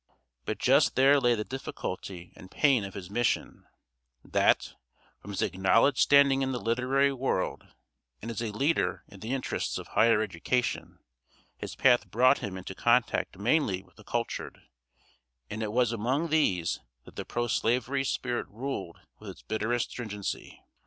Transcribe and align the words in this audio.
But 0.45 0.57
just 0.57 0.95
there 0.95 1.19
lay 1.19 1.35
the 1.35 1.43
difficulty 1.43 2.33
and 2.35 2.49
pain 2.49 2.83
of 2.83 2.95
his 2.95 3.11
mission: 3.11 3.67
that, 4.25 4.73
from 5.19 5.29
his 5.29 5.43
acknowledged 5.43 5.99
standing 5.99 6.41
in 6.41 6.51
the 6.51 6.59
literary 6.59 7.13
world, 7.13 7.67
and 8.19 8.31
as 8.31 8.41
a 8.41 8.47
leader 8.51 9.03
in 9.09 9.19
the 9.19 9.31
interests 9.31 9.77
of 9.77 9.89
higher 9.89 10.23
education, 10.23 10.97
his 11.55 11.75
path 11.75 12.09
brought 12.09 12.39
him 12.39 12.57
into 12.57 12.73
contact 12.73 13.37
mainly 13.37 13.83
with 13.83 13.95
the 13.95 14.03
cultured, 14.03 14.63
and 15.51 15.61
it 15.61 15.71
was 15.71 15.91
among 15.91 16.29
these 16.29 16.79
that 17.05 17.15
the 17.15 17.23
pro 17.23 17.45
slavery 17.45 18.03
spirit 18.03 18.47
ruled 18.49 18.99
with 19.19 19.29
its 19.29 19.43
bitterest 19.43 19.91
stringency. 19.91 20.63